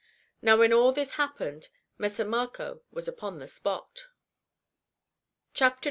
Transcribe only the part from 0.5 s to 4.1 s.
when all this happened Messer Marco was upon the spot]